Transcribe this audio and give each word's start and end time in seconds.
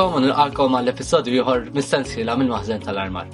għalkom 0.00 0.16
u 0.16 0.20
nilqalkom 0.24 0.74
għall-episodju 0.78 1.34
ieħor 1.36 1.64
mistensila 1.76 2.32
mill 2.40 2.48
maħżen 2.54 2.80
tal-armar. 2.86 3.26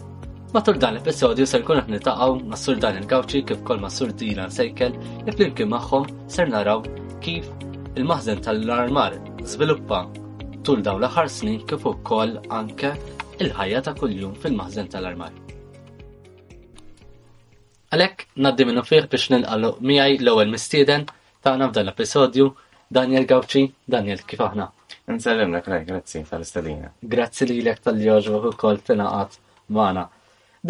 Matul 0.51 0.81
dan 0.83 0.97
l-episodju 0.97 1.45
ser 1.47 1.63
kun 1.63 1.79
qed 1.79 1.93
nitaqgħu 1.93 2.41
mas-sur 2.51 2.81
dan 2.83 2.97
il-gawċi 2.99 3.43
kif 3.47 3.61
kol 3.69 3.79
mas-sur 3.83 4.11
Dilan 4.19 4.51
Sejkel 4.51 4.97
li 5.29 5.35
flimkien 5.37 5.71
magħhom 5.71 6.09
ser 6.31 6.51
naraw 6.51 6.81
kif 7.23 7.47
il-maħżen 7.95 8.43
tal-armar 8.47 9.15
żviluppa 9.47 10.01
tul 10.67 10.83
dawn 10.83 10.99
l-aħħar 11.05 11.31
snin 11.31 11.63
kif 11.71 11.87
ukoll 11.87 12.35
anke 12.59 12.95
il-ħajja 13.45 13.85
ta' 13.87 13.95
kuljum 14.01 14.35
fil-maħżen 14.43 14.91
tal-armar. 14.91 15.31
Għalhekk 17.95 18.27
naddi 18.43 18.67
minnu 18.67 18.83
fih 18.83 19.07
biex 19.13 19.31
nil-għallu 19.37 19.71
miħaj 19.87 20.19
l-ewwel 20.25 20.51
mistieden 20.57 21.07
tagħna 21.47 21.71
f'dan 21.71 21.87
l-episodju 21.87 22.51
Daniel 22.91 23.23
Gawċi, 23.27 23.71
Daniel 23.87 24.27
kif 24.27 24.43
aħna. 24.43 24.73
Nsellimlek 25.15 25.69
rej, 25.69 25.83
grazzi 25.89 26.21
tal-istadina. 26.31 26.89
Grazzi 27.15 27.47
li 27.49 27.59
l 27.65 27.71
tal-joġbok 27.83 28.47
u 28.49 28.51
kol 28.63 28.79
t-naqat 28.89 29.37
maħna. 29.79 30.03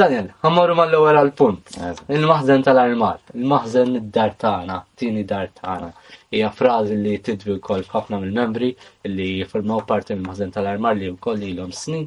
Daniel, 0.01 0.27
għamorru 0.45 0.75
mal 0.77 0.93
ewwel 0.99 1.19
għal-punt. 1.21 1.71
Il-maħzen 2.17 2.65
tal-armar, 2.67 3.23
il-maħzen 3.37 3.95
id-dar 4.03 4.35
tagħna, 4.45 4.77
tini 5.03 5.23
dar 5.31 5.49
tagħna. 5.63 5.89
Hija 6.37 6.51
frażi 6.59 6.99
li 7.01 7.15
tidwi 7.29 7.55
wkoll 7.57 7.87
ħafna 7.95 8.19
mill-membri 8.25 8.71
li 9.15 9.31
jiffirmaw 9.39 9.87
parti 9.93 10.13
mill-maħzen 10.19 10.53
tal-armar 10.59 11.01
li 11.01 11.09
wkoll 11.15 11.65
om 11.65 11.73
snin 11.81 12.07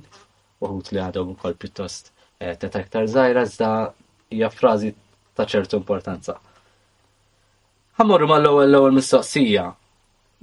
għut 0.68 0.94
li 0.94 1.02
għadhom 1.08 1.34
ukoll 1.34 1.58
pjuttost 1.64 2.14
eh, 2.46 2.54
t 2.62 2.70
iktar 2.70 3.10
żgħira 3.16 3.48
iżda 3.50 3.72
hija 4.38 4.54
frażi 4.54 4.94
ta' 5.34 5.50
ċertu 5.50 5.82
importanza. 5.82 6.38
Ħamorru 7.98 8.30
mal 8.30 8.52
ewwel 8.54 8.70
l-ewwel 8.70 9.00
mistoqsija 9.02 9.72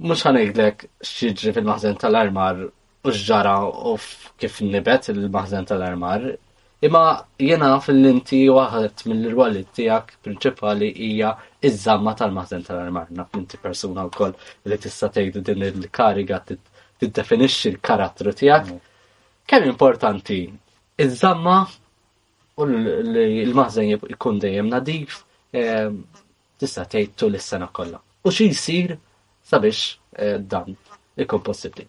mux 0.05 0.21
ħanajdlek 0.25 0.83
xieġri 1.01 1.51
fil-maħzen 1.57 1.95
tal-armar 2.01 2.59
u 2.67 3.09
xġara 3.13 3.53
u 3.91 3.95
kif 4.37 4.59
nibet 4.61 5.07
il-maħzen 5.13 5.65
tal-armar. 5.69 6.27
Imma 6.85 7.25
jena 7.41 7.71
fil-linti 7.81 8.43
waħat 8.53 9.07
mill-rwalit 9.09 9.71
tijak 9.73 10.11
prinċipali 10.21 10.91
hija 10.91 11.31
iż-żamma 11.65 12.13
tal-maħzen 12.19 12.67
tal-armar. 12.67 13.07
Naf 13.17 13.33
inti 13.39 13.57
persuna 13.57 14.05
u 14.05 14.11
koll 14.13 14.35
li 14.67 14.77
tista' 14.83 15.09
tgħidu 15.15 15.41
din 15.49 15.65
il-kariga 15.71 16.39
tiddefinixxi 16.51 17.71
l-karattru 17.73 18.35
tijak. 18.37 18.69
Mm. 18.69 18.95
Kemm 19.49 19.71
importanti 19.71 20.39
iż-żamma 21.01 21.57
u 22.61 22.69
l-maħzen 22.69 23.89
jikun 23.95 24.37
dejjem 24.45 24.69
nadif 24.69 25.23
eh, 25.57 25.89
tista' 26.57 26.85
tgħid 26.85 27.29
l 27.31 27.41
is-sena 27.41 27.71
kollha. 27.73 27.97
U 28.21 28.29
xi 28.29 28.51
jsir 28.53 28.97
sabiex 29.49 29.97
eh, 30.17 30.37
dan 30.43 30.75
il 31.17 31.25
possibbli. 31.47 31.85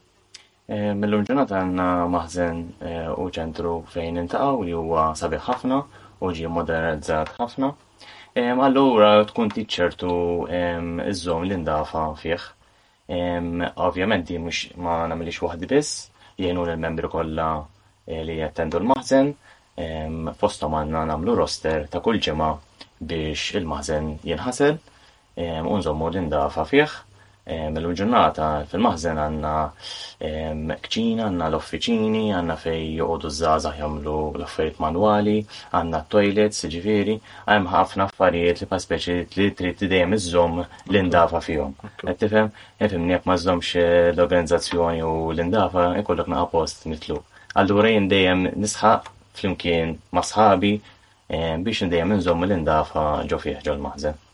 Eh, 0.69 0.93
mill-lum 1.01 1.25
ġurnata 1.27 1.63
għanna 1.63 1.87
maħzen 2.13 2.59
eh, 2.85 3.07
u 3.19 3.25
ċentru 3.35 3.73
fejn 3.91 4.21
intaqaw 4.23 4.61
li 4.67 4.75
huwa 4.77 5.09
sabiħ 5.17 5.47
ħafna 5.49 5.79
u 6.23 6.31
ġie 6.37 6.49
modernizzat 6.53 7.33
ħafna. 7.39 7.71
Allura 8.39 9.15
tkun 9.27 9.49
tiċċertu 9.57 10.11
iż-żom 11.11 11.47
li 11.49 11.57
ndafa 11.59 12.03
fih. 12.21 12.45
Ovvjament 13.87 14.29
di 14.29 14.37
mhux 14.39 14.77
ma 14.85 14.99
nagħmilix 15.11 15.41
waħdi 15.43 15.71
biss, 15.73 15.95
jgħinu 16.39 16.67
l-membri 16.69 17.11
kollha 17.11 17.49
li 18.29 18.37
jattendu 18.39 18.79
l-maħzen, 18.79 19.33
fostom 20.39 20.77
għanna 20.79 21.07
namlu 21.11 21.35
roster 21.41 21.89
ta' 21.91 22.05
kull 22.05 22.21
ġimgħa 22.29 22.53
biex 23.03 23.57
il-maħzen 23.63 24.13
jinħasel, 24.29 24.79
unżommu 25.75 26.11
l-indafa 26.13 26.67
fih 26.71 26.87
Eh, 27.49 27.69
Illum 27.81 27.95
ġurnata 27.97 28.47
fil-maħżen 28.71 29.19
għandna 29.23 29.53
kċina, 30.87 31.29
għandna 31.29 31.47
l-offiċini, 31.49 32.25
għandna 32.39 32.57
fejn 32.61 33.23
z 33.23 33.31
żgħażagħ 33.39 33.79
jagħmlu 33.81 34.17
l-affarijiet 34.39 34.83
manwali, 34.85 35.37
għandna 35.79 36.01
t-toilets, 36.09 36.61
jiġifieri 36.67 37.15
hemm 37.47 37.71
ħafna 37.73 38.09
affarijiet 38.13 38.61
li 38.61 38.69
bħal 38.73 38.85
speċi 38.85 39.17
li 39.39 39.47
trid 39.63 39.81
dejjem 39.95 40.19
iżżomm 40.19 40.61
l-indafa 40.91 41.41
fihom. 41.49 41.73
Qed 42.05 42.21
tifhem? 42.27 42.53
Ifhimni 42.89 43.17
jekk 43.17 43.31
ma 43.33 43.39
żżommx 43.41 43.73
eh, 43.81 44.13
l-organizzazzjoni 44.13 45.03
u 45.09 45.15
l-indafa 45.33 45.87
ikollok 46.05 46.29
naqa' 46.35 46.51
post 46.53 46.85
nitlu. 46.93 47.17
Allura 47.63 47.89
jien 47.95 48.13
dejjem 48.13 48.45
nisħaq 48.67 49.09
flimkien 49.41 49.97
ma' 50.13 50.29
sħabi 50.35 50.75
biex 51.65 51.89
dejjem 51.97 52.17
inżomm 52.21 52.45
l-indafa 52.45 53.09
ġo 53.31 53.41
fih 53.47 53.61
ġol 53.65 53.81
maħżen. 53.89 54.25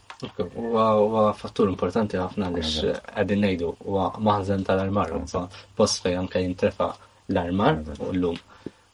Uwa 0.54 1.24
fattur 1.38 1.68
importanti 1.72 2.18
ħafna 2.20 2.48
għaliex 2.48 3.02
qegħdin 3.10 3.40
ngħidu 3.46 3.70
u 3.92 4.02
maħzen 4.28 4.62
tal-armar, 4.68 5.12
post 5.80 6.02
fejn 6.04 6.20
anke 6.22 6.42
jintrefa 6.44 6.88
l-armar 7.34 7.80
u 8.08 8.12
llum. 8.18 8.38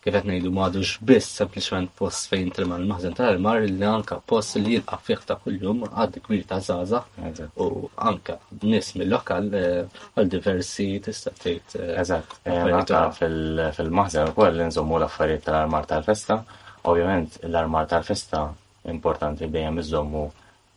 Kif 0.01 0.15
qed 0.17 0.27
ngħidu 0.31 0.51
m'għadux 0.57 0.91
biss 1.05 1.35
sempliċement 1.43 1.91
post 2.01 2.31
fejn 2.33 2.49
trema 2.57 2.79
l 2.81 2.89
maħzen 2.89 3.17
tal-armar 3.19 3.67
li 3.67 3.89
anka 3.91 4.17
post 4.33 4.57
li 4.63 4.79
jilqa' 4.79 4.99
fiħta 5.11 5.37
kull 5.45 5.59
kuljum 5.61 5.85
għad 5.93 6.19
kbir 6.25 6.47
ta' 6.49 6.63
żgħażagħ 6.67 7.61
u 7.67 7.91
anka 8.11 8.39
nis 8.65 8.89
mill-lokal 8.97 9.53
eh, 9.61 9.99
għal 10.15 10.33
diversi 10.39 10.89
tista' 11.05 11.35
tgħid. 11.43 11.77
Eh, 11.77 12.01
Eżatt, 12.01 12.37
eh, 12.49 13.65
fil-maħżen 13.77 14.33
ukoll 14.33 14.65
inżommu 14.71 14.97
l-affarijiet 15.03 15.45
tal-armar 15.51 15.91
tal-festa. 15.93 16.41
Ovvijament, 16.89 17.37
l-armar 17.53 17.85
tal-festa 17.93 18.47
importanti 18.89 19.51
bejem 19.53 19.83
iżommu 19.85 20.29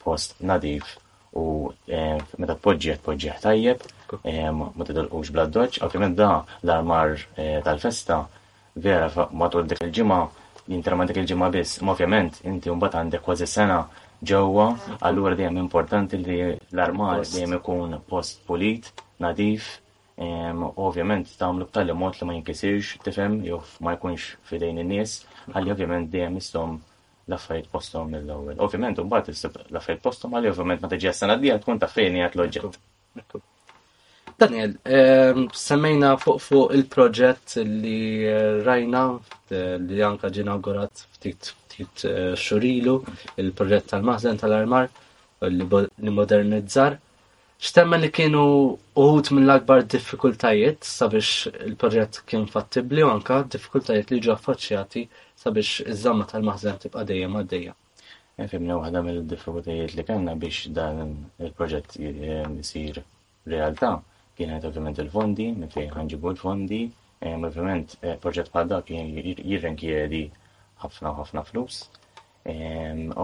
post 0.04 0.36
nadif 0.44 0.84
u 1.34 1.46
eh, 1.88 2.20
meta 2.38 2.56
podġiet 2.68 3.02
podġiet 3.08 3.42
tajjeb, 3.48 3.82
eh, 4.28 4.52
ma 4.52 4.86
tidolqux 4.86 5.32
bla 5.34 5.48
doċ, 5.56 5.82
ovvjament 5.88 6.20
da 6.20 6.30
l-armar 6.62 7.16
eh, 7.38 7.60
tal-festa 7.66 8.20
vera 8.86 9.10
matul 9.40 9.66
dik 9.70 9.82
il-ġimgħa 9.88 10.20
jinterma 10.76 11.08
dik 11.10 11.22
il-ġimgħa 11.24 11.50
biss, 11.56 11.82
ma 11.82 11.96
ovvjament 11.96 12.44
inti 12.50 12.70
mbagħad 12.74 13.00
għandek 13.02 13.26
kważi 13.26 13.50
sena 13.50 13.80
ġewwa, 14.34 14.68
allura 15.10 15.36
dejjem 15.40 15.58
importanti 15.64 16.22
li 16.22 16.38
l-armar 16.76 17.24
dejjem 17.28 17.58
ikun 17.60 17.98
post 18.08 18.46
pulit, 18.48 18.88
nadif, 19.24 19.72
ovvjament 20.80 21.34
tagħmlu 21.40 21.66
b'tali 21.68 21.96
mod 21.98 22.20
li 22.22 22.30
ma 22.30 22.38
jinkisirx, 22.38 22.94
tifhem, 23.04 23.40
jew 23.44 23.60
ma 23.84 23.98
jkunx 23.98 24.30
fidejn 24.48 24.80
in-nies, 24.86 25.20
għalli 25.52 25.74
ovvjament 25.74 26.12
dejjem 26.14 26.38
istom 26.40 26.78
l-affarijiet 27.30 27.72
postom 27.76 28.10
mill-ewwel. 28.14 28.60
Ovvjament 28.66 29.00
imbagħad 29.00 29.32
issib 29.34 29.56
l-affarijiet 29.64 30.04
postom 30.04 30.36
għalli 30.38 30.52
ovvjament 30.52 30.84
ma 30.84 30.90
tiġi 30.92 31.14
sena 31.16 31.38
d 31.40 31.54
tkun 31.64 31.80
ta' 31.82 31.88
fejn 31.92 32.18
hija 32.20 32.30
l-oġġett. 32.34 32.80
Daniel, 34.42 34.72
ehm, 34.84 35.44
semmejna 35.54 36.16
fuq 36.20 36.40
fuq 36.44 36.74
il-proġett 36.76 37.56
li 37.70 38.28
rajna 38.66 39.04
eh, 39.54 39.78
li 39.80 40.02
anka 40.04 40.30
ġi 40.30 40.44
ftit 41.14 41.54
eh, 41.78 42.36
xurilu, 42.38 42.98
il-proġett 43.38 43.88
tal 43.94 44.02
mazen 44.04 44.38
tal-armar 44.38 44.90
li 45.48 46.10
modernizzar 46.12 46.98
Xtemmen 47.64 48.02
li 48.04 48.10
kienu 48.12 48.40
uħut 49.02 49.30
minn 49.34 49.46
l-akbar 49.48 49.84
diffikultajiet 49.92 50.84
sabiex 50.88 51.52
il-proġett 51.68 52.18
kien 52.32 52.44
fattibli 52.54 53.06
u 53.08 53.12
anka 53.12 53.38
diffikultajiet 53.54 54.12
li 54.12 54.18
ġo 54.26 54.34
affaċċjati 54.34 55.04
sabiex 55.44 55.70
iż-żamma 55.94 56.26
tal-maħżen 56.32 56.82
tibqa' 56.84 57.06
dejjem 57.12 57.38
għaddejja. 57.42 57.76
Fimna 58.56 58.76
waħda 58.82 59.04
mill-diffikultajiet 59.08 59.96
li 59.96 60.06
kellna 60.10 60.36
biex 60.44 60.74
dan 60.80 61.00
il-proġett 61.48 61.96
isir 62.10 63.00
realtà 63.56 63.94
kienet 64.42 64.68
ovvjament 64.72 65.00
il-fondi, 65.06 65.48
minn 65.62 65.72
fejn 65.78 65.96
ħanġibu 65.96 66.34
l-fondi, 66.36 66.82
ovvjament 67.32 67.96
eh, 68.04 68.18
proġett 68.26 68.52
bħal 68.58 68.72
dak 68.76 68.92
jirrenkjedi 68.98 70.22
ħafna 70.84 71.16
ħafna 71.24 71.48
flus. 71.54 71.80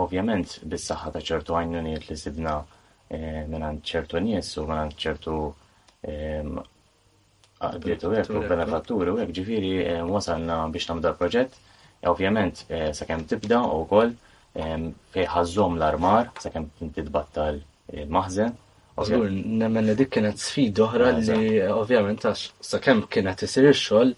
Ovvjament 0.06 0.58
bis-saħħa 0.72 1.18
ta' 1.18 1.28
ċertu 1.28 1.60
għajnuniet 1.60 2.08
li 2.08 2.16
sibna 2.24 2.62
Eh, 3.10 3.42
minn 3.50 3.78
ċertu 3.90 4.20
nies 4.22 4.46
u 4.62 4.68
minn 4.70 4.92
ċertu 5.04 5.38
għaddiet 6.10 8.04
u 8.06 8.12
għek 8.14 8.30
u 8.38 8.46
benefatturi 8.52 9.10
u 9.10 9.18
għek 9.24 9.32
ġifiri 9.40 9.72
wasalna 10.12 10.58
biex 10.76 10.86
namda 10.92 11.10
proġett. 11.18 11.52
E, 12.00 12.06
ovvjament, 12.12 12.56
e, 12.70 12.78
sakemm 12.96 13.22
tibda 13.32 13.60
u 13.66 13.82
kol 13.90 14.10
fejħazzom 14.54 15.74
l-armar, 15.82 16.26
sakemm 16.46 16.66
titbatta 17.00 17.46
l-maħzen. 17.56 18.52
E, 18.54 18.56
Għazgur, 19.00 19.28
nemmen 19.64 19.84
li 19.90 19.96
dik 20.04 20.12
kienet 20.18 20.38
sfid 20.46 20.76
oħra 20.86 21.04
ah, 21.10 21.16
li 21.26 21.46
ovvjament 21.74 22.22
għax 22.30 22.42
sakemm 22.70 23.00
kienet 23.12 23.40
isir 23.48 23.64
ix-xogħol 23.74 24.10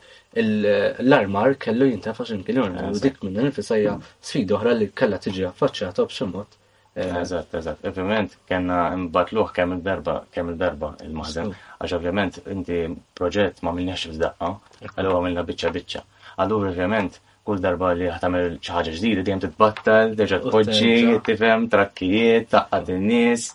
l-armar 0.43 1.49
kellu 1.65 1.85
jintafax 1.93 2.27
imkinjon. 2.35 2.71
Ah, 2.83 2.87
u 2.91 2.93
dik 2.99 3.17
minn 3.23 3.39
nifisajja 3.47 3.91
sfid 4.19 4.49
oħra 4.59 4.71
li 4.81 4.87
kellha 4.91 5.19
tiġi 5.27 5.43
affaċċjata 5.53 5.99
u 6.03 6.07
bximot. 6.11 6.49
Eh, 6.95 7.15
eżatt, 7.23 7.53
eżatt. 7.55 7.85
Ovvjament, 7.87 8.33
kena 8.51 8.77
imbatluħ 8.97 9.51
kemm 9.55 9.77
il-darba, 9.77 10.15
kemm 10.35 10.49
il-darba 10.51 10.89
il-maħdem. 11.05 11.53
Għax 11.79 11.93
ovvjament, 11.95 12.39
inti 12.51 12.79
proġett 13.15 13.61
ma 13.63 13.71
milniex 13.77 14.09
f'daqqa, 14.11 14.49
għallu 14.97 15.13
għamilna 15.13 15.45
bicċa 15.51 15.71
bicċa. 15.77 16.01
Allura 16.43 16.73
ovvjament, 16.73 17.15
kull 17.47 17.63
darba 17.63 17.93
li 17.95 18.11
ħatamil 18.11 18.59
ċaħġa 18.59 18.95
ġdida, 18.97 19.23
dejjem 19.29 19.43
titbattal, 19.45 20.11
deġa 20.19 20.41
tpoġġi, 20.49 20.95
tifhem, 21.29 21.69
trakkijiet, 21.71 22.49
taqqad 22.57 22.91
in-nies, 22.97 23.47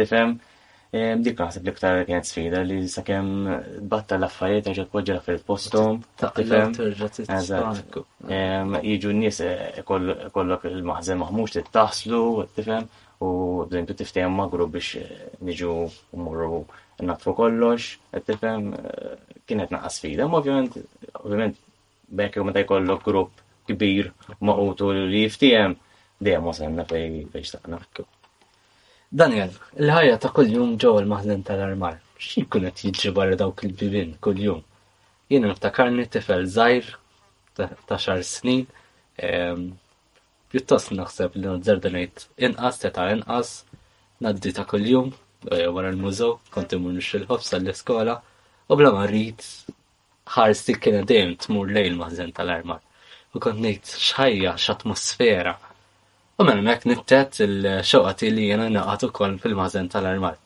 tifhem. 0.00 0.34
Ehm, 0.92 1.22
dik 1.24 1.38
naħseb 1.40 1.62
l-iktar 1.64 2.02
kienet 2.10 2.28
sfida 2.28 2.66
li 2.66 2.82
sakemm 2.92 3.38
tbattal 3.86 4.24
l-affarijiet, 4.24 4.72
deġa 4.72 4.88
tpoġġi 4.90 5.14
l-affarijiet 5.14 5.46
postom, 5.46 6.02
tifhem. 6.20 6.74
Eżatt 6.90 8.02
jiġu 8.28 9.10
n-nies 9.12 9.40
eh, 9.42 9.82
kollok 9.84 10.64
il-maħżen 10.64 11.18
maħmux 11.18 11.62
t-tifem, 11.66 12.86
u 13.22 13.64
t 13.66 13.94
tiftehem 13.96 14.32
magru 14.34 14.66
biex 14.66 14.94
eh, 14.96 15.28
niġu 15.40 15.90
mmorru 16.14 16.64
natfu 17.02 17.34
kollox, 17.34 17.96
tifhem, 18.26 18.72
eh, 18.74 19.18
kienet 19.46 19.70
naqas 19.74 19.98
fida. 20.00 20.28
Ma 20.28 20.38
ovvjament, 20.38 20.78
ovvijament, 21.24 21.58
bekk 22.08 22.42
meta 22.46 22.62
jkollok 22.62 23.04
grupp 23.06 23.42
kbir 23.68 24.12
maqutu 24.40 24.92
li 24.94 25.22
jiftijem 25.24 25.74
dejjem 26.22 26.46
wasalna 26.46 26.84
fej 26.84 27.26
fej 27.32 27.44
staqna. 27.46 27.80
Daniel, 29.12 29.50
il-ħajja 29.76 30.16
ta' 30.20 30.30
kull-jum 30.32 30.76
ġewwa 30.80 31.00
il 31.02 31.08
maħżen 31.10 31.42
tal-armar, 31.44 31.98
xie 32.18 32.46
kunet 32.48 32.78
jiġri 32.86 33.10
barra 33.12 33.36
dawk 33.36 33.66
il-bibin 33.66 34.14
kull-jum? 34.24 34.62
Jiena 35.28 35.50
niftakarni 35.50 36.06
tifel 36.08 36.46
żgħir 36.48 36.88
ta' 37.56 37.98
xar 38.04 38.22
snin. 38.26 38.66
Pjuttost 40.52 40.92
naħseb 40.96 41.36
li 41.38 41.46
nadżerdenajt 41.48 42.24
ngħid 42.24 42.46
inqas 42.48 42.80
ta' 42.84 43.06
inqas 43.16 43.52
naddi 44.24 44.52
ta' 44.56 44.66
kuljum 44.70 45.08
eh, 45.52 45.66
wara 45.74 45.90
l-mużew, 45.92 46.36
kont 46.52 46.74
il 46.76 46.84
nixilħobsa 46.98 47.56
l-iskola, 47.60 48.16
u 48.70 48.72
bla 48.78 48.90
ma 48.94 49.04
rrid 49.08 49.44
ħarsi 50.36 50.76
dejjem 50.80 51.34
tmur 51.46 51.72
lejn 51.76 51.96
maħżen 52.00 52.32
tal-armar. 52.36 52.82
U 53.34 53.40
kont 53.44 53.62
ngħid 53.64 53.94
x'ħajja 54.02 54.52
x'atmosfera. 54.64 55.56
U 56.38 56.44
minn 56.46 56.60
hemmhekk 56.60 56.88
nittet 56.92 57.40
il-xewqa 57.46 58.30
li 58.32 58.50
jiena 58.52 58.68
naqgħet 58.76 59.08
ukoll 59.10 59.38
fil-maħżen 59.42 59.88
tal-armar. 59.92 60.38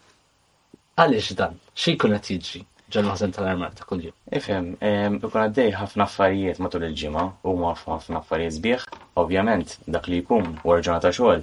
Għaliex 0.96 1.34
dan? 1.42 1.58
Xi 1.76 1.96
jkun 1.96 2.16
qed 2.18 2.32
jiġri? 2.36 2.62
ħazen 2.94 3.32
tal-armat 3.34 3.72
ta' 3.80 3.86
kull-jum. 3.90 4.14
Ifem, 4.38 4.66
ikun 5.20 5.40
għaddej 5.44 5.70
ħafna 5.76 6.04
affarijiet 6.06 6.60
matul 6.62 6.84
il-ġimgħa 6.86 7.22
u 7.50 7.54
maf 7.58 7.80
ħafna 7.90 8.20
affarijiet 8.20 8.54
sbieħ, 8.60 8.84
ovvjament 9.22 9.72
dak 9.96 10.06
li 10.12 10.20
jkun 10.22 10.52
wara 10.68 11.00
ta' 11.02 11.10
xogħol 11.14 11.42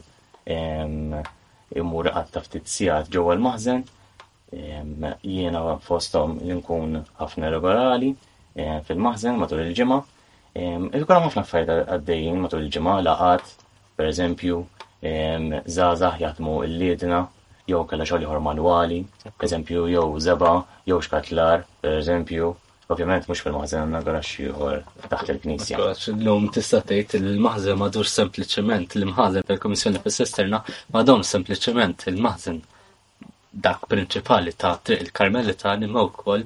imur 1.81 2.11
għatta 2.13 2.43
ftit 2.45 2.69
sigħat 2.77 3.11
ġewwa 3.11 3.37
l 3.37 3.83
jiena 5.23 5.61
fosthom 5.81 6.35
li 6.45 6.53
nkun 6.59 6.99
ħafna 7.17 7.47
regolari 7.49 8.11
fil-maħżen 8.53 9.39
matul 9.41 9.63
il-ġimgħa. 9.65 9.99
Ikun 11.01 11.19
ħafna 11.19 11.41
affarijiet 11.43 11.87
għaddejjin 11.97 12.39
matul 12.45 12.61
il-ġimgħa 12.67 12.97
laqat, 13.09 13.45
per 13.97 14.09
eżempju, 14.13 14.59
zazah 15.69 16.21
jatmu 16.21 16.61
il 16.69 16.77
liedna 16.85 17.25
jew 17.71 17.83
kellha 17.87 18.05
xogħol 18.07 18.25
ieħor 18.25 18.41
manwali, 18.45 18.97
eżempju 19.47 19.83
jew 19.93 20.03
zeba, 20.25 20.53
jew 20.89 20.99
xkatlar, 21.07 21.65
eżempju. 21.99 22.51
Ovvjament 22.91 23.29
mhux 23.29 23.39
fil-maħżen 23.45 23.79
għandna 23.81 23.99
garax 24.05 24.31
ieħor 24.43 24.81
taħt 25.09 25.29
il-Knisja. 25.33 25.77
Llum 25.79 26.25
lum 26.27 26.47
tista' 26.53 26.81
tgħid 26.83 27.15
il-maħżen 27.21 27.79
madur 27.79 28.09
sempliċement 28.11 28.97
l-imħażen 28.99 29.47
tal-Kummissjoni 29.47 30.01
fis-Sisterna 30.03 30.59
m'għadhom 30.91 31.23
sempliċement 31.29 32.03
il-maħżen 32.11 32.59
dak 33.65 33.87
prinċipali 33.89 34.53
ta' 34.59 34.73
triq 34.83 35.05
il-Karmelita 35.07 35.73
nimma 35.79 36.03
wkoll 36.09 36.43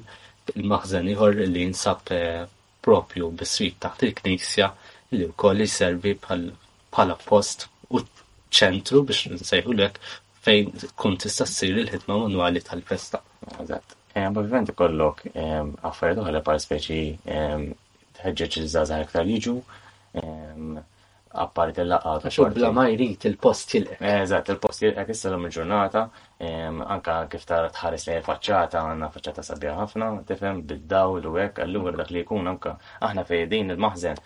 il-maħżen 0.54 1.10
ieħor 1.10 1.42
li 1.48 1.66
jinsab 1.66 2.14
eh, 2.16 2.46
propju 2.86 3.32
bis-swit 3.42 3.80
taħt 3.82 4.06
il-Knisja 4.06 4.70
li 5.18 5.26
wkoll 5.34 5.66
jiservi 5.66 6.14
bħala 6.22 7.18
post 7.26 7.66
u 7.90 8.00
ċentru 8.54 9.02
biex 9.10 9.26
nsejħu 9.40 9.76
lek 9.82 9.98
fejn 10.48 10.70
kun 11.00 11.16
tista' 11.20 11.46
ssir 11.48 11.76
il-ħidma 11.82 12.16
manwali 12.24 12.62
tal-festa. 12.64 13.20
Eżatt. 13.64 13.94
Eh, 14.16 14.26
ovvjament 14.30 14.72
ikollok 14.72 15.20
ehm, 15.32 15.74
affarijiet 15.88 16.22
oħra 16.24 16.40
par 16.46 16.60
speċi 16.64 17.00
ehm, 17.34 17.66
tħeġġeġ 18.18 18.56
iż-żgħażagħ 18.62 19.04
iktar 19.04 19.28
jiġu, 19.34 19.56
ehm, 20.22 20.78
apparti 21.44 21.84
l-laqgħa 21.84 22.16
ta' 22.38 22.48
Bla 22.56 22.72
ma 22.78 22.86
jrid 22.90 23.28
il-post 23.30 23.76
jilqek. 23.76 24.02
Eżatt, 24.16 24.52
il-post 24.54 24.86
jilqek 24.86 25.12
issa 25.14 25.32
l 25.34 25.40
il-ġurnata 25.44 26.06
anka 26.38 27.26
kif 27.34 27.44
tara 27.50 27.66
tħares 27.74 28.04
li 28.14 28.20
faċċata 28.22 28.82
għanna 28.86 29.06
faċċata 29.10 29.42
sabiħa 29.42 29.72
ħafna, 29.82 30.10
tifhem 30.28 30.60
bid-dawl 30.70 31.26
u 31.26 31.34
hekk, 31.42 31.58
allura 31.64 31.96
dak 31.98 32.10
li 32.14 32.22
jkun 32.22 32.46
anka 32.46 32.76
aħna 33.02 33.24
fejdin 33.26 33.70
il-maħżen 33.74 34.20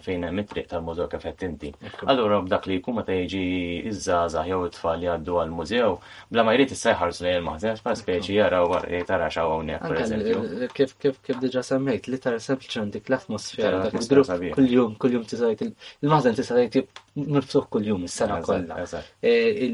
fejn 0.00 0.26
hemm 0.26 0.38
it-triq 0.42 0.68
tal-mużew 0.70 1.06
kif 1.12 1.20
qed 1.26 1.42
inti. 1.46 1.72
Allura 2.08 2.38
b'dak 2.40 2.64
li 2.70 2.78
jkun 2.80 2.96
meta 3.02 3.12
jiġi 3.12 3.90
iż-żgħażagħ 3.90 4.48
jew 4.48 4.64
it-tfal 4.70 5.04
jgħaddu 5.04 5.36
għall-mużew, 5.42 5.92
bla 6.32 6.46
ma 6.48 6.56
jrid 6.56 6.72
issa 6.78 6.94
jħarsu 6.96 7.24
lejn 7.28 7.38
il-maħżen, 7.42 7.76
spass 7.82 8.06
kif 8.08 8.30
jaraw 8.32 8.78
tara 9.10 9.28
xaw 9.28 9.52
hawnhekk 9.52 9.92
pereżempju. 9.92 10.70
Kif 10.72 10.96
kif 10.98 11.20
kif 11.20 11.44
diġà 11.44 11.62
semmejt, 11.68 12.08
li 12.08 12.18
tara 12.24 12.40
sempliċi 12.40 12.86
dik 12.96 13.12
l-atmosfera 13.12 13.84
dak 13.84 14.00
il-grupp 14.00 14.56
kuljum 14.56 14.96
kuljum 15.00 15.28
tisajt 15.28 15.66
il-maħżen 15.68 16.40
tisajt 16.40 16.80
nifsuħ 17.16 17.64
kull-jum 17.74 18.04
is-sena 18.06 18.36
kollha. 18.44 18.84
E, 19.20 19.30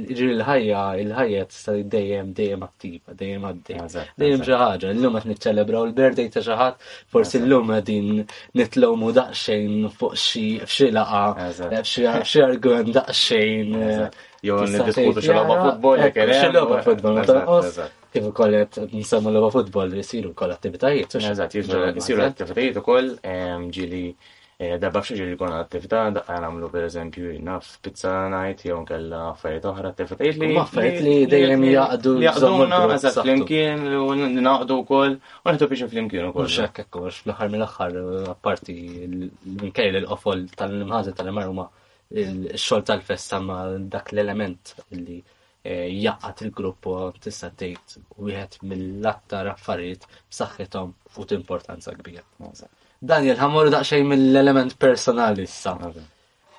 il-ħajja, 0.09 0.83
il-ħajja 1.03 1.43
tista' 1.51 1.75
dejjem 1.95 2.31
dejjem 2.39 2.63
attiva, 2.65 3.15
dejjem 3.19 3.43
għaddej. 3.51 4.07
Dejjem 4.23 4.45
xi 4.47 4.55
ħaġa, 4.63 4.93
illum 4.97 5.19
qed 5.21 5.29
niċċelebraw 5.35 5.89
il-birthday 5.91 6.31
ta' 6.33 6.43
xi 6.47 6.57
ħadd, 6.61 6.87
forsi 7.13 7.43
llum 7.45 7.75
qegħdin 7.75 8.23
nitlowmu 8.61 9.13
daqsxejn 9.19 9.91
fuq 9.99 10.17
xi 10.23 10.47
f'xi 10.65 10.89
laqa, 10.97 11.27
eh, 11.51 11.83
f'xi 11.83 12.43
argument 12.47 12.95
daqsxejn. 12.97 13.75
Eh, 13.83 14.09
Jew 14.47 14.63
niddiskutu 14.71 15.21
xi 15.25 15.35
logħba 15.37 15.55
ah, 15.59 15.65
futbol 15.69 16.01
jekk 16.07 16.17
eh, 16.17 16.33
hemm. 16.33 16.41
Xi 16.41 16.57
logħba 16.57 16.81
futbol 16.89 17.87
kif 18.17 18.27
ukoll 18.31 18.57
qed 18.63 18.85
nsemmu 18.97 19.33
logħba 19.35 19.53
futbol 19.59 19.99
isiru 20.01 20.31
wkoll 20.33 20.55
attivitajiet. 20.57 21.19
Eżatt, 21.21 21.59
jisiru 21.59 22.25
attivitajiet 22.31 22.81
ukoll 22.81 23.13
ġieli 23.27 24.05
Eh, 24.59 24.79
Dabba 24.81 25.03
f'xieġi 25.05 25.25
li 25.29 25.35
kuna 25.41 25.57
attività, 25.63 25.99
daqqa 26.17 26.37
namlu 26.43 26.69
per 26.75 26.85
eżempju 26.85 27.33
naf 27.49 27.67
pizza 27.87 28.13
night, 28.35 28.63
jew 28.69 28.77
nkella 28.83 29.19
affarijiet 29.33 29.67
oħra, 29.71 29.91
attivitajiet 29.95 30.39
li. 30.43 30.47
Affarijiet 30.63 31.03
li 31.07 31.17
dejjem 31.33 31.67
jaqdu. 31.71 32.13
Jaqduna, 32.25 32.79
eżatt 32.95 33.19
flimkien, 33.27 33.85
naqdu 34.47 34.79
wkoll, 34.81 35.19
u 35.43 35.47
naħdu 35.51 35.69
biex 35.75 35.85
flimkien 35.93 36.31
ukoll. 36.31 36.49
Xek 36.55 36.81
ekkox, 36.87 37.19
l-aħħar 37.27 37.51
mill-aħħar, 37.57 37.99
eh, 38.05 38.23
apparti 38.33 38.79
minkejl 39.65 40.01
il-qofol 40.01 40.47
tal-imħazet 40.63 41.19
tal-imar 41.21 41.53
huma 41.53 41.69
xogħol 42.25 42.87
tal-festa 42.95 43.43
ma 43.51 43.59
dak 43.93 44.15
l-element 44.15 44.73
li 45.03 45.19
eh, 45.19 45.85
jaqqat 46.07 46.47
il-grupp 46.47 46.89
u 46.95 46.97
tista' 47.29 47.53
tgħid 47.61 48.01
wieħed 48.31 48.63
mill-aktar 48.73 49.53
affarijiet 49.53 50.09
b'saħħithom 50.33 50.97
u 51.21 51.29
importanza 51.43 51.97
kbira. 52.01 52.25
Daniel, 53.01 53.37
ħamorru 53.39 53.71
daqxej 53.73 54.05
mill-element 54.09 54.77
personali 54.81 55.45
issa. 55.45 55.75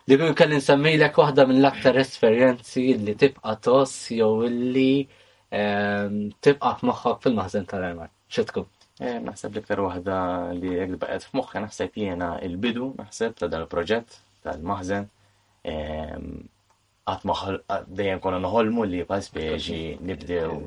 Li 0.08 0.18
kull 0.22 0.36
kelli 0.38 0.60
nsemmilek 0.62 1.18
waħda 1.18 1.46
mill-aktar 1.50 1.98
esperjenzi 1.98 2.84
li 3.08 3.16
tibqa 3.20 3.56
tos 3.68 3.94
jew 4.12 4.28
illi 4.50 5.08
ehm, 5.52 6.20
tibqa 6.40 6.76
f'moħħok 6.82 7.24
fil-maħzen 7.26 7.66
tal-armar. 7.74 8.12
Xitku? 8.30 8.64
Eh, 9.02 9.18
naħseb 9.26 9.58
l-iktar 9.58 9.82
waħda 9.88 10.20
li 10.62 10.76
jek 10.78 10.94
baqet 11.02 11.26
f'moħħi 11.32 11.64
naħseb 11.66 11.98
jena 12.06 12.32
il-bidu, 12.46 12.92
naħseb 13.02 13.34
ta' 13.42 13.50
dan 13.50 13.66
il-proġett, 13.66 14.22
tal-maħzen. 14.46 15.10
Ehm, 15.68 16.32
għat 17.08 17.24
maħal 17.30 17.58
dejjem 17.98 18.20
konna 18.24 18.40
noħolmu 18.46 18.84
li 18.86 19.06
nibdew. 20.08 20.58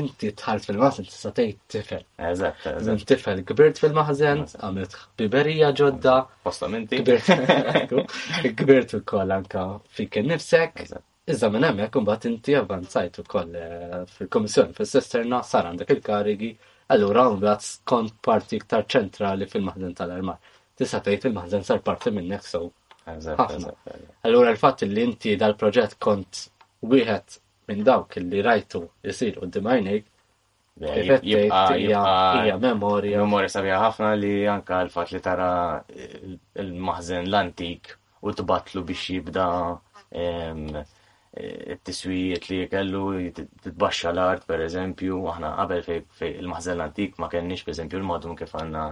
Inti 0.00 0.32
tħalt 0.36 0.66
fil-maħzen, 0.68 1.06
t-satejt 1.08 1.60
tifel. 1.72 2.02
Eżatt, 2.30 2.66
eżatt. 2.72 3.04
Tifel, 3.08 3.40
kbirt 3.48 3.80
fil-maħzen, 3.80 4.42
għamilt 4.60 4.98
biberija 5.20 5.70
ġodda. 5.80 6.16
Postamenti. 6.44 7.00
Kbirt 7.04 8.96
koll 9.12 9.32
anka 9.38 9.64
nifsek. 9.98 10.86
Iżda 11.34 11.48
minn 11.50 11.86
inti 12.28 12.54
fil 14.76 14.86
sisterna 14.86 15.40
sar 15.42 15.66
għandek 15.70 15.96
il-karigi, 15.96 16.52
allura 16.94 17.24
mbagħad 17.40 18.12
parti 18.22 18.60
iktar 18.60 18.84
ċentrali 18.86 19.48
fil-maħzen 19.48 19.96
tal-armar. 19.98 20.38
maħzen 21.40 21.64
sar 21.64 21.80
parti 21.80 22.12
minnek 22.20 22.52
Allora 23.08 23.46
Allura 24.22 24.50
l-fatt 24.52 24.82
li 24.90 25.00
inti 25.06 25.34
dal-proġett 25.40 25.94
kont 26.02 26.32
wieħed 26.90 27.36
minn 27.70 27.84
dawk 27.88 28.16
li 28.24 28.40
rajtu 28.46 28.80
jisir 29.08 29.38
u 29.38 29.46
d-dimajnik, 29.46 30.08
hija 30.84 32.56
memorja. 32.64 33.20
Memorja 33.22 33.52
sabiħa 33.54 33.78
ħafna 33.84 34.10
li 34.22 34.34
anka 34.56 34.82
l-fatt 34.88 35.14
li 35.14 35.22
tara 35.28 35.48
il-maħzen 35.86 37.30
l-antik 37.30 37.92
u 38.26 38.34
tbatlu 38.42 38.82
biex 38.90 39.08
jibda 39.14 39.46
it-tiswijiet 41.40 42.44
li 42.50 42.58
kellu 42.72 43.02
titbaxxa 43.36 44.12
l-art 44.16 44.46
per 44.48 44.62
eżempju, 44.66 45.18
aħna 45.32 45.50
qabel 45.60 45.82
fej 45.88 46.30
il-maħżel 46.42 46.80
antik 46.84 47.18
ma 47.20 47.28
kenniex 47.32 47.66
per 47.66 47.74
eżempju 47.74 47.98
l-modum 48.00 48.36
kif 48.38 48.54
għandna 48.56 48.84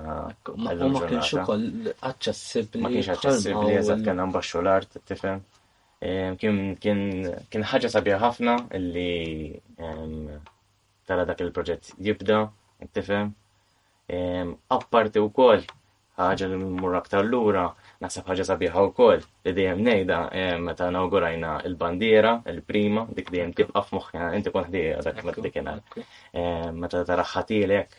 Ma 0.65 0.75
kienx 0.75 1.31
ukoll 1.39 1.65
aċċessibbli. 2.11 2.83
Ma 2.85 2.91
kienx 2.93 3.13
aċċessibbli 3.15 3.77
eżatt 3.81 4.05
kellna 4.05 4.27
mbaxxu 4.29 4.61
l-art, 4.61 4.99
tifhem. 5.09 5.41
Kien 6.43 7.67
ħaġa 7.73 7.91
sabiħ 7.97 8.21
ħafna 8.27 8.59
li 8.77 9.55
tara 11.09 11.25
dak 11.29 11.41
il-proġett 11.47 11.95
jibda, 12.09 12.43
tifhem. 12.93 13.33
Apparti 14.77 15.25
wkoll 15.25 15.65
ħaġa 16.21 16.53
li 16.53 16.61
mmur 16.61 17.01
aktar 17.01 17.25
lura 17.25 17.71
nasab 18.03 18.27
ħaġa 18.31 18.45
sabiħa 18.49 18.83
wkoll 18.91 19.21
li 19.47 19.53
dejjem 19.57 19.83
ngħidha 19.87 20.19
eh, 20.39 20.55
meta 20.63 20.89
nawgurajna 20.95 21.51
l-bandiera, 21.71 22.33
il-prima, 22.51 23.05
dik 23.19 23.31
dejjem 23.35 23.53
tibqa' 23.61 23.83
f-muxja, 23.87 24.31
inti 24.39 24.53
kont 24.55 24.69
ħdejja 24.71 25.03
dak 25.09 25.21
meta 25.29 25.45
dik 25.45 25.61
eh, 25.61 26.71
Meta 26.75 27.05
tara 27.07 27.23
ħatilek 27.29 27.95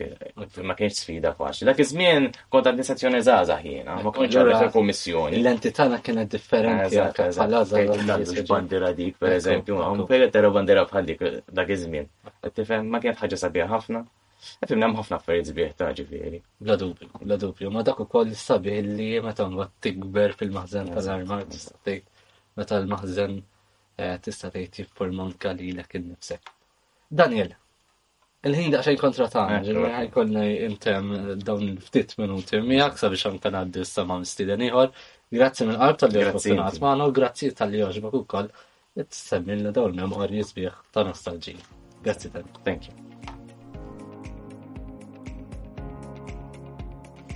ma 0.63 0.75
kienx 0.75 0.99
sfida 1.03 1.31
faċli. 1.37 1.67
Dak 1.69 1.79
iż-żmien 1.83 2.27
kont 2.51 2.69
għandi 2.69 2.85
sezzjoni 2.89 3.21
żgħażagħ 3.23 3.69
jiena, 3.69 3.97
ma 4.03 4.13
kienx 4.17 4.39
għandek 4.41 4.73
komissjoni. 4.75 5.39
l 5.39 5.53
entitana 5.53 6.01
kienet 6.01 6.31
differenti 6.31 6.99
eh, 6.99 8.43
bandiera 8.49 8.91
dik 8.91 9.17
pereżempju, 9.21 9.79
un 9.79 10.05
peret 10.09 10.41
bandiera 10.51 10.85
bħal 10.89 11.09
dik 11.11 11.23
dak 11.51 11.69
izmien. 11.69 11.85
żmien 12.05 12.53
Tifhem 12.55 12.87
ma 12.89 12.99
ħaġa 13.05 13.37
sabiħa 13.39 13.67
ħafna, 13.69 14.03
Fim 14.67 14.81
hemm 14.83 14.95
ħafna 14.99 15.17
affarijiet 15.19 15.49
sbieħ 15.51 15.71
ta' 15.79 15.87
ġifieri. 15.99 16.39
Bla 16.65 16.75
dubju, 16.81 17.07
bla 17.23 17.37
dubju, 17.41 17.71
ma 17.73 17.83
dak 17.87 17.99
ukoll 18.05 18.33
sabiħ 18.41 18.81
li 18.97 19.07
meta 19.25 19.47
mbagħad 19.51 19.73
tikber 19.85 20.35
fil-maħżen 20.41 20.91
tal-arma 20.95 21.39
tista' 21.53 21.77
tgħid 21.85 22.23
meta 22.61 22.79
l-maħżen 22.81 23.35
eh, 23.39 24.15
tista' 24.27 24.51
tgħid 24.53 24.81
jiffurma 24.81 25.25
anke 25.29 25.53
lilek 25.59 25.97
innifsek. 25.99 26.53
Daniel, 27.21 27.55
il-ħin 28.49 28.75
daqsxejn 28.75 29.01
kontra 29.01 29.29
tagħna, 29.35 29.59
eh, 29.61 29.65
ġifieri 29.69 29.91
eh. 29.91 29.97
ħajkollna 30.03 30.45
intem 30.69 31.11
dawn 31.49 31.65
il-ftit 31.71 32.15
minuti 32.21 32.61
miegħek 32.69 33.01
sabiex 33.01 33.31
anke 33.33 33.53
ngħaddi 33.53 33.85
issa 33.87 34.05
ma' 34.07 34.21
mistieden 34.23 34.67
ieħor. 34.69 34.93
Grazzi 35.39 35.65
mill 35.69 35.81
qalb 35.81 36.01
tal-li 36.03 36.27
għafinat 36.29 36.77
magħna 36.85 37.09
u 37.11 37.15
grazzi 37.19 37.49
tal-li 37.61 37.81
għoġbok 37.89 38.19
ukoll. 38.23 38.53
Tistemmilna 39.01 39.73
dawn 39.75 39.97
memorji 40.03 40.45
sbieħ 40.53 40.83
ta' 40.95 41.07
nostalġija. 41.09 41.81
Grazzi 42.05 42.31
tal 42.37 42.45
Thank 42.63 42.91
you. 42.93 43.04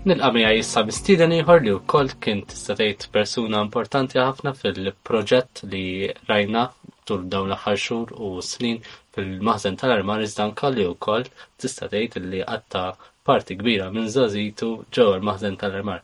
nil-qamija 0.10 0.50
jissa 0.58 0.82
mistieden 0.88 1.34
ieħor 1.38 1.60
li 1.64 1.72
wkoll 1.76 2.08
kien 2.26 2.40
tista' 2.50 2.74
tgħid 2.80 3.04
persuna 3.14 3.60
importanti 3.66 4.18
ħafna 4.22 4.54
fil-proġett 4.58 5.62
li 5.70 5.84
rajna 6.32 6.64
tul 7.10 7.28
dawn 7.34 7.52
l-aħħar 7.52 7.78
xhur 7.82 8.14
u 8.26 8.42
snin 8.46 8.80
fil 9.14 9.30
maħzen 9.50 9.78
tal-armar 9.82 10.24
iżda 10.26 10.48
anke 10.48 10.72
li 10.74 10.88
wkoll 10.94 11.28
tista' 11.62 11.92
tgħid 11.94 12.24
li 12.32 12.40
għatta 12.42 12.84
parti 13.30 13.60
kbira 13.60 13.92
minn 13.94 14.10
żażitu 14.16 14.72
ġew 14.98 15.08
l-maħżen 15.20 15.60
tal-armar. 15.62 16.02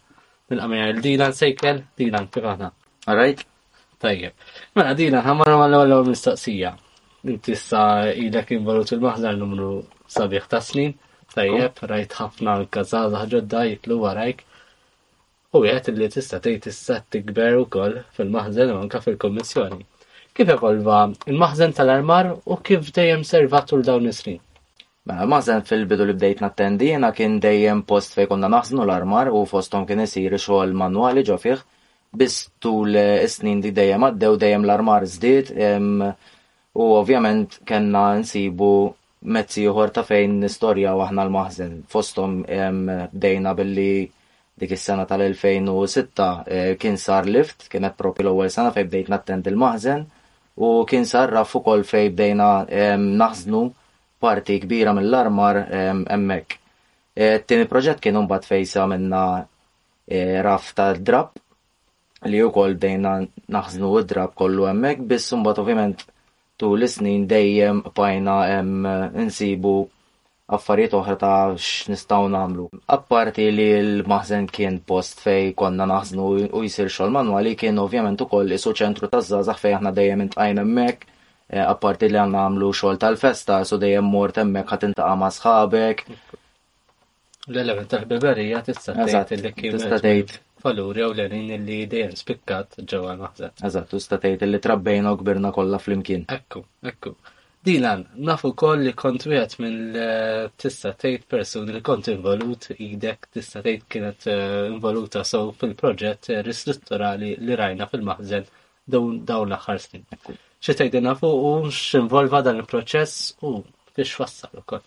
nil 0.49 0.59
qamija 0.61 0.89
l-Dilan 0.91 1.33
Sejkel, 1.33 1.79
Dilan 1.97 2.27
kif 2.29 2.45
aħna. 2.45 2.67
Alright? 3.09 3.41
Tajjeb. 3.97 4.35
Mela 4.77 4.93
Dilan, 4.93 5.23
ħammar 5.25 5.49
mal-ewwel 5.63 6.03
mistoqsija. 6.11 6.75
Tista' 7.41 8.11
ilek 8.25 8.51
involut 8.59 8.93
il-maħżen 8.93 9.39
numru 9.41 9.71
sabiħ 10.17 10.45
ta' 10.53 10.61
snin 10.61 10.93
tajjeb, 11.33 11.77
rajt 11.81 12.13
ħafna 12.19 12.53
l-kazzaza 12.61 13.23
ġodda 13.31 13.63
jitlu 13.69 13.97
warajk. 14.03 14.43
U 15.55 15.63
għet 15.63 15.89
li 15.95 16.07
tista 16.11 16.39
tgħid 16.43 16.67
issa 16.69 16.99
tikber 17.15 17.55
ukoll 17.63 18.01
fil-maħżen 18.17 18.73
u 18.73 18.79
anke 18.81 18.99
fil-kommissjoni. 19.05 19.79
Kif 20.35 20.49
evolva 20.51 21.05
il-maħżen 21.31 21.75
tal-armar 21.77 22.31
u 22.51 22.57
kif 22.59 22.91
dejjem 22.95 23.21
servatur 23.23 23.85
dawn 23.87 24.09
is-snin? 24.11 24.41
Mela, 25.05 25.27
maħżen 25.29 25.63
fil-bidu 25.69 26.07
li 26.09 26.15
bdejt 26.17 26.41
nattendi 26.43 26.89
jena 26.89 27.11
kien 27.15 27.37
dejjem 27.39 27.85
post 27.89 28.17
fej 28.17 28.27
konna 28.31 28.49
naħsnu 28.51 28.83
l-armar 28.83 29.29
u 29.29 29.45
fostom 29.47 29.85
kien 29.87 30.01
isir 30.03 30.33
xogħol 30.33 30.73
manwali 30.77 31.23
ġo 31.27 31.37
fih, 31.43 31.61
biss 32.15 32.49
tul 32.63 32.95
eh, 32.97 33.21
is 33.27 33.37
snin 33.39 33.59
di 33.63 33.71
dejjem 33.75 34.05
għaddew 34.09 34.35
dejjem 34.43 34.65
l-armar 34.65 35.05
żdied 35.15 35.51
u 36.75 36.85
ovvjament 36.99 37.61
kellna 37.67 38.03
nsibu 38.23 38.73
mezzi 39.29 39.63
uħor 39.69 39.91
ta' 39.93 40.03
fejn 40.05 40.43
istorja 40.47 40.93
waħna 40.97 41.23
l-maħzen. 41.25 41.75
Fostom 41.91 42.41
bdejna 42.45 43.53
billi 43.57 44.05
dik 44.55 44.71
is-sena 44.77 45.03
tal-2006 45.09 46.19
eh, 46.47 46.75
kien 46.79 46.95
sar 46.97 47.25
lift, 47.27 47.65
kienet 47.71 47.97
propri 47.99 48.23
l-ewwel 48.23 48.47
sena 48.53 48.71
fejn 48.71 48.87
bdejt 48.87 49.09
nattend 49.11 49.47
il-maħzen 49.51 50.05
u 50.63 50.69
kien 50.87 51.03
sar 51.09 51.33
raf 51.35 51.55
ukoll 51.59 51.83
fejn 51.83 52.13
bdejna 52.13 52.49
naħżnu 53.01 53.63
parti 54.23 54.55
kbira 54.63 54.93
mill-armar 54.95 55.59
hemmhekk. 55.67 56.57
Eh, 57.15 57.41
Tieni 57.47 57.67
proġett 57.67 57.99
kien 58.03 58.15
imbagħad 58.21 58.47
fejsa 58.47 58.87
minna 58.91 59.25
eh, 60.07 60.39
raf 60.43 60.71
ta' 60.77 60.93
drab 60.97 61.35
li 62.31 62.39
wkoll 62.45 62.77
bdejna 62.79 63.17
naħznu 63.51 63.91
id-drab 63.99 64.35
kollu 64.39 64.69
hemmhekk 64.71 65.09
biss 65.11 65.35
imbagħad 65.35 65.65
ovvjament 65.65 66.05
tul 66.55 66.81
is-snin 66.87 67.27
dejjem 67.27 67.83
bajna 67.95 68.37
hemm 68.51 68.85
eh, 68.85 69.09
insibu 69.23 69.73
affarijiet 70.57 70.93
oħra 70.99 71.15
ta' 71.21 71.39
x'nistgħu 71.57 72.27
nagħmlu. 72.35 72.65
Apparti 72.95 73.47
li 73.55 73.65
l-maħzen 73.79 74.47
kien 74.55 74.77
post 74.91 75.23
fej 75.25 75.53
konna 75.59 75.87
naħznu 75.91 76.27
u 76.45 76.63
jsir 76.67 76.91
xogħol 76.91 77.13
manwali 77.17 77.55
kien 77.59 77.81
ovvjament 77.81 78.21
ukoll 78.27 78.53
isu 78.57 78.75
ċentru 78.81 79.09
taż-żgħażagħ 79.15 79.63
fejn 79.65 79.79
aħna 79.81 79.93
dejjem 79.99 80.25
intqajn 80.27 80.63
hemmhekk, 80.63 81.03
eh, 81.03 81.65
apparti 81.65 82.09
li 82.13 82.21
għandna 82.21 82.41
nagħmlu 82.45 82.69
xogħol 82.79 83.01
tal-festa, 83.03 83.61
su 83.65 83.81
dejjem 83.85 84.13
mort 84.15 84.41
hemmhekk 84.43 84.75
ħadd 84.75 84.89
intaqa' 84.91 85.17
ma' 85.23 85.33
sħabek. 85.39 86.05
L-element 87.51 87.89
tal-beberija 87.95 88.63
tista' 88.71 89.25
tgħid 89.27 90.39
valuri 90.63 91.01
għaw 91.03 91.13
l-erin 91.15 91.49
illi 91.57 91.79
dejjem 91.91 92.13
spikkat 92.17 92.77
ġewwa 92.87 93.15
l-maħżeb. 93.15 93.63
Eżatt, 93.67 93.95
u 93.97 94.03
statajt 94.03 94.45
li 94.47 94.59
trabbejna 94.63 95.11
u 95.15 95.19
kbirna 95.19 95.51
kollha 95.55 95.79
flimkien. 95.83 96.25
Ekku, 96.37 96.63
ekku. 96.91 97.15
Dilan, 97.65 98.03
nafu 98.29 98.51
koll 98.53 98.83
li 98.85 98.91
kont 98.93 99.23
wieħed 99.25 99.55
minn 99.63 99.77
eh, 99.97 100.43
tista' 100.61 100.91
tgħid 101.01 101.23
persuni 101.33 101.73
li 101.73 101.81
kont 101.87 102.11
involut 102.13 102.67
idek 102.75 103.25
tista' 103.37 103.63
tgħid 103.65 103.87
kienet 103.95 104.27
eh, 104.29 104.59
involuta 104.69 105.23
sew 105.25 105.49
fil-proġett 105.59 106.29
ristrutturali 106.45 107.33
li 107.41 107.57
rajna 107.61 107.87
fil-maħżen 107.89 108.47
dawn 108.97 109.49
l-aħħar 109.49 109.81
snin. 109.87 110.05
Xi 110.13 110.73
tgħidilna 110.77 111.17
fuq 111.17 111.47
u 111.51 111.55
x'involva 111.73 112.43
dan 112.47 112.61
il-proċess 112.61 113.39
u 113.49 113.57
biex 113.95 114.13
fassal 114.21 114.61
ukoll. 114.61 114.85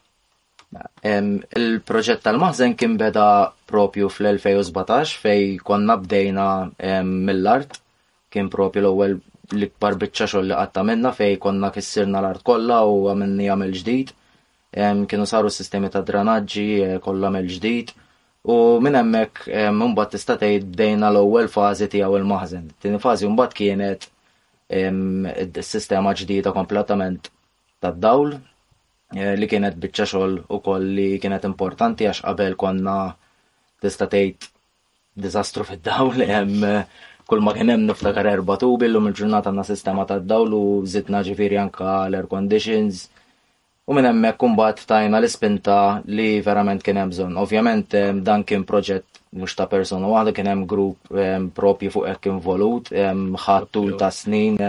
Il-proġett 1.09 2.21
tal-maħzen 2.27 2.75
kien 2.81 2.97
beda 3.03 3.27
propju 3.71 4.09
fl-2017 4.13 5.15
fej 5.23 5.45
konna 5.71 5.95
bdejna 6.03 6.49
mill-art, 7.29 7.79
kien 8.35 8.51
propju 8.55 8.83
l-ewwel 8.83 9.15
l-ikbar 9.57 9.97
biċċa 10.03 10.29
xogħol 10.33 10.51
li 10.51 10.59
qatta 10.59 10.85
minna 10.89 11.13
fej 11.21 11.39
konna 11.47 11.71
kissirna 11.77 12.21
l-art 12.21 12.45
kollha 12.51 12.83
u 12.93 12.99
għamilni 13.13 13.49
għamil 13.55 13.73
ġdid. 13.79 14.13
Kienu 15.13 15.29
saru 15.31 15.55
sistemi 15.55 15.89
ta' 15.95 16.03
dranaġġi 16.05 16.67
eh, 16.91 16.97
kollha 17.07 17.31
mill 17.39 17.49
ġdid 17.55 17.95
u 18.53 18.57
minn 18.85 18.99
hemmhekk 19.01 19.47
mbagħad 19.73 20.13
tista' 20.19 20.37
tgħid 20.43 20.69
bdejna 20.75 21.09
l-ewwel 21.15 21.49
fażi 21.55 21.89
tiegħu 21.97 22.21
il-maħzen. 22.21 22.69
Tieni 22.83 23.01
fażi 23.07 23.33
mbagħad 23.33 23.57
kienet 23.63 24.11
sistema 25.65 26.13
ġdida 26.21 26.53
kompletament 26.53 27.33
tad-dawl 27.81 28.37
Eh, 29.17 29.33
li 29.41 29.47
kienet 29.49 29.77
bitċa 29.81 30.05
xogħol 30.11 30.33
ukoll 30.53 30.83
li 30.97 31.07
kienet 31.21 31.47
importanti 31.49 32.05
għax 32.11 32.27
qabel 32.27 32.53
konna 32.61 32.97
tista' 33.81 34.05
tgħid 34.05 34.49
diżastru 35.25 35.65
fid-dawl 35.65 36.27
hemm 36.29 36.67
eh, 36.69 36.83
kull 37.25 37.41
ma 37.41 37.55
kien 37.57 37.73
hemm 37.73 37.87
niftakar 37.88 38.29
erba' 38.35 38.59
tubi 38.61 38.91
llum 38.93 39.09
il-ġurnata 39.09 39.49
għandna 39.49 39.65
sistema 39.65 40.05
tad-dawl 40.11 40.53
u 40.53 40.61
żidna 40.85 41.23
ġifieri 41.25 41.57
anka 41.62 41.88
l-air 42.11 42.29
conditions. 42.29 43.07
U 43.88 43.97
minn 43.97 44.11
hemmhekk 44.11 44.43
kumbat 44.45 44.85
tajna 44.91 45.23
l-ispinta 45.23 45.79
li 46.05 46.29
verament 46.45 46.85
kien 46.85 47.00
hemm 47.00 47.15
bżonn. 47.15 47.41
Ovvjament 47.41 47.97
eh, 47.97 48.12
dan 48.29 48.45
kien 48.45 48.69
proġett 48.69 49.23
mhux 49.33 49.57
ta' 49.57 49.71
persuna 49.73 50.12
waħda 50.12 50.37
kien 50.37 50.53
hemm 50.53 50.69
grupp 50.69 51.09
propju 51.57 51.97
fuq 51.97 52.12
hekk 52.12 52.29
involut, 52.29 52.93
ħadd 52.93 53.71
tul 53.73 53.97
ta' 54.00 54.12
snin, 54.12 54.61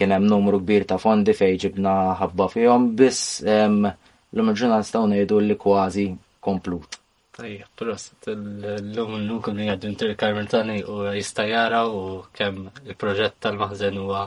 kien 0.00 0.14
hemm 0.16 0.26
numru 0.32 0.62
kbir 0.64 0.86
ta' 0.88 0.96
fondi 1.02 1.34
fejn 1.36 1.58
ġibna 1.62 1.94
ħabba 2.22 2.46
fihom 2.54 2.84
biss 2.96 3.42
l-lum 3.44 4.52
il-ġurnat 4.52 4.86
staw 4.88 5.04
ngħidu 5.10 5.40
li 5.46 5.56
kważi 5.60 6.06
komplut. 6.46 6.96
Tajja, 7.36 7.66
prost, 7.78 8.14
l-lum 8.32 9.18
l-lum 9.18 9.42
kun 9.44 9.60
jgħaddu 9.60 9.90
interkarmen 9.90 10.48
karmentani 10.48 10.78
u 10.88 11.02
jistajara 11.18 11.82
u 11.92 12.00
kemm 12.38 12.70
il-proġett 12.88 13.36
tal-maħżen 13.44 13.98
huwa 14.00 14.22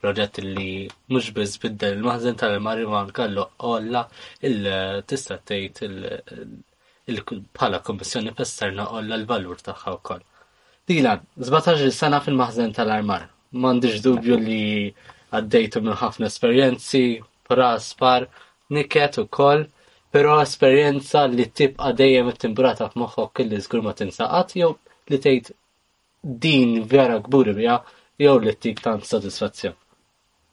proġett 0.00 0.40
li 0.46 0.70
mhux 1.12 1.28
biss 1.36 1.60
biddel 1.64 1.98
il-maħżen 1.98 2.38
tal-mari 2.40 2.88
ma 2.88 3.04
nkallu 3.10 3.44
għolla, 3.68 4.02
il-tista' 4.48 5.38
tgħid 5.44 7.20
bħala 7.52 7.82
kommissjoni 7.84 8.32
pesterna 8.40 8.88
olla 8.96 9.18
l-valur 9.20 9.60
tagħha 9.68 9.94
wkoll. 10.00 10.24
Dina, 10.88 11.18
17 11.44 11.84
sena 11.92 12.22
fil 12.24 12.36
maħzen 12.40 12.72
tal-armar. 12.80 13.26
M'għandix 13.56 14.00
dubju 14.04 14.36
li 14.40 14.62
għaddejtu 15.34 15.80
minn 15.84 15.96
ħafna 16.00 16.28
esperjenzi, 16.30 17.02
ras 17.58 17.90
par, 17.98 18.26
niket 18.72 19.18
u 19.20 19.24
koll, 19.28 19.66
pero 20.12 20.38
esperjenza 20.40 21.26
li 21.28 21.46
tibqa 21.50 21.92
dejjem 21.96 22.30
timbrata 22.40 22.88
f'moħħok 22.92 23.42
illi 23.44 23.58
żgur 23.64 23.82
ma 23.84 23.92
tinsaqat 23.96 24.56
jew 24.60 24.70
li 25.12 25.18
tgħid 25.24 25.50
din 26.44 26.78
vera 26.88 27.18
gburi 27.26 27.52
bija 27.58 27.76
jew 28.20 28.38
li 28.44 28.54
tik 28.56 28.80
tant 28.84 29.04
sodisfazzjon. 29.04 29.74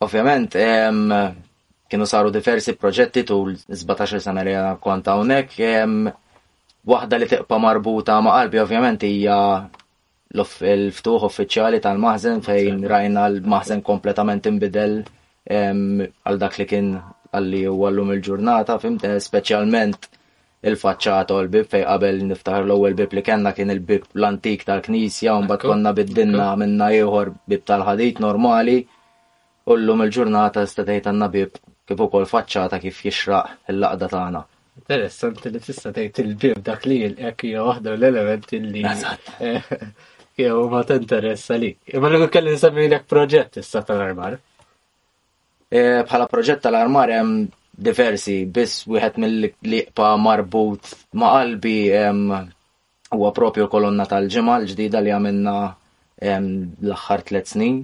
Ovvjament, 0.03 0.55
kienu 1.89 2.09
saru 2.09 2.33
diversi 2.35 2.75
proġetti 2.75 3.23
tul 3.27 3.55
17 3.67 4.19
sena 4.19 4.43
li 4.43 4.55
għana 4.59 4.75
konta 4.83 5.15
hawnhekk, 5.15 6.11
waħda 6.85 7.19
li 7.21 7.29
tiqpa 7.31 7.57
marbuta 7.59 8.19
ma' 8.21 8.35
qalbi 8.39 8.59
ovvjament 8.61 9.07
hija 9.07 9.37
l-ftuħ 10.37 11.25
uffiċjali 11.29 11.79
tal-maħzen 11.83 12.41
fejn 12.45 12.81
rajna 12.91 13.25
l-maħzen 13.31 13.81
kompletament 13.87 14.47
imbidel 14.49 14.99
għal 15.55 16.39
dak 16.41 16.57
li 16.61 16.67
kien 16.69 16.87
għalli 17.35 17.61
u 17.69 17.77
għallum 17.85 18.11
il-ġurnata, 18.15 18.77
fimte 18.81 19.13
specialment 19.23 20.09
il-facċata 20.65 21.35
u 21.37 21.43
l-bib 21.43 21.69
fej 21.71 21.85
qabel 21.87 22.21
niftaħ 22.31 22.61
l-ewwel 22.65 22.97
bib 22.99 23.13
li 23.19 23.23
kellna 23.27 23.53
kien 23.55 23.71
il-bib 23.75 24.09
l-antik 24.17 24.65
tal-Knisja 24.67 25.37
u 25.41 25.45
bat 25.51 25.63
konna 25.65 25.93
biddinna 25.97 26.51
minna 26.61 26.89
ieħor 26.95 27.31
bib 27.51 27.63
tal-ħadit 27.69 28.21
normali 28.25 28.79
u 29.69 29.77
llum 29.81 30.03
il-ġurnata 30.07 30.65
statejt 30.71 31.11
għanna 31.11 31.31
bib 31.35 31.59
kif 31.85 32.01
ukoll 32.07 32.25
faċċata 32.29 32.79
kif 32.81 33.03
jixraq 33.05 33.71
il-laqda 33.75 34.07
tagħna. 34.09 34.41
Interessanti 34.75 35.49
li 35.53 35.61
tista' 35.63 35.91
tgħid 35.95 36.17
il-bib 36.23 36.63
dak 36.67 36.87
li 36.89 36.97
l 37.07 37.25
ekki 37.29 37.53
waħda 37.61 37.93
l-elementi 37.95 38.59
li 38.65 38.81
jew 40.37 40.69
ma 40.71 40.83
tinteressa 40.83 41.55
li. 41.61 41.71
Ma 42.01 42.09
l 42.11 42.27
kelli 42.31 42.51
nisammilek 42.55 43.07
proġett 43.11 43.57
issa 43.61 43.81
tal-armar. 43.87 44.37
E, 45.71 45.81
bħala 46.05 46.27
proġett 46.31 46.61
tal-armar 46.65 47.09
hemm 47.15 47.45
diversi, 47.87 48.41
biss 48.45 48.85
wieħed 48.87 49.19
mill-liqpa 49.19 50.11
marbut 50.19 50.93
ma' 51.19 51.31
qalbi 51.37 51.77
huwa 53.15 53.31
propju 53.39 53.67
kolonna 53.71 54.05
tal-ġimgħa 54.07 54.59
l-ġdida 54.61 55.01
li 55.03 55.11
għamilna 55.15 55.55
l-aħħar 56.27 57.23
tliet 57.29 57.51
snin. 57.55 57.81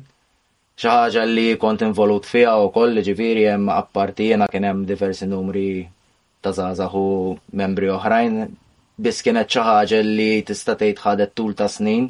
Xi 0.82 0.88
ħaġa 0.88 1.26
li 1.28 1.48
kont 1.62 1.84
involut 1.88 2.28
fiha 2.28 2.56
wkoll 2.70 3.02
ġifieri 3.06 3.48
hemm 3.52 3.72
apparti 3.76 4.30
jiena 4.32 4.48
kien 4.52 4.64
hemm 4.66 4.86
diversi 4.90 5.28
numri 5.28 5.84
ta' 6.42 6.54
zazahu 6.56 7.06
membri 7.60 7.92
oħrajn 7.96 8.40
biss 9.06 9.20
kienet 9.26 9.50
xi 9.54 9.62
ħaġa 9.68 10.00
li 10.08 10.28
tista' 10.50 10.76
tgħid 10.82 11.02
ħadet 11.06 11.34
tul 11.40 11.56
ta' 11.62 11.70
snin 11.76 12.06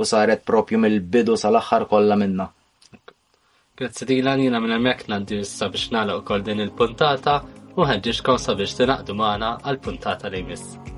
u 0.00 0.06
saret 0.10 0.44
propju 0.50 0.78
mill-bidu 0.84 1.34
sal-aħħar 1.42 1.86
kollha 1.92 2.18
minna. 2.22 2.46
Grazzi 3.80 4.06
dila 4.12 4.36
jiena 4.44 4.62
minn 4.62 4.76
hemmhekk 4.76 5.10
ngħaddi 5.10 5.42
issa 5.46 5.70
biex 5.74 5.92
nagħlaq 5.98 6.22
ukoll 6.24 6.46
din 6.50 6.64
il-puntata 6.68 7.36
u 7.80 7.90
ħeġġixkom 7.90 8.40
sabiex 8.46 8.78
tingħaqdu 8.82 9.18
magħna 9.24 9.52
għall-puntata 9.64 10.32
li 10.36 10.46
jmiss. 10.46 10.96